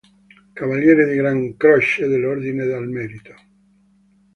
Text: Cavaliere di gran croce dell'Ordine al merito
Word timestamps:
Cavaliere 0.55 1.05
di 1.07 1.15
gran 1.15 1.55
croce 1.57 2.07
dell'Ordine 2.07 2.63
al 2.73 2.87
merito 2.89 3.35